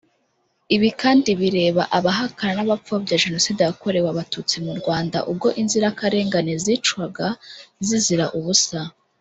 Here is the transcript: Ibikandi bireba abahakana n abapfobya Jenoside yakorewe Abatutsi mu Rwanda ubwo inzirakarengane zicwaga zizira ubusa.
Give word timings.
Ibikandi 0.75 1.29
bireba 1.41 1.83
abahakana 1.97 2.53
n 2.55 2.59
abapfobya 2.65 3.21
Jenoside 3.23 3.61
yakorewe 3.63 4.07
Abatutsi 4.13 4.55
mu 4.65 4.73
Rwanda 4.79 5.17
ubwo 5.31 5.47
inzirakarengane 5.61 6.53
zicwaga 6.63 7.27
zizira 7.87 8.25
ubusa. 8.37 8.79